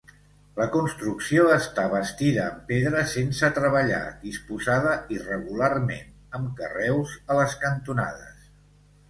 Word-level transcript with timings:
La 0.59 0.65
construcció 0.75 1.43
està 1.55 1.83
bastida 1.91 2.45
en 2.51 2.57
pedra 2.71 3.03
sense 3.11 3.51
treballar 3.59 4.01
disposada 4.25 4.95
irregularment, 5.19 6.11
amb 6.41 6.51
carreus 6.63 7.15
a 7.29 7.39
les 7.43 7.57
cantonades. 7.69 8.51